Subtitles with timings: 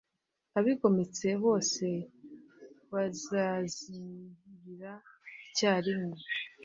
[0.57, 1.85] Abigometse bose
[2.91, 4.93] bazazimirira
[5.47, 6.19] icyarimwe